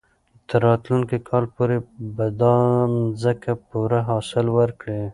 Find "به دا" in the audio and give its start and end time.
2.15-2.55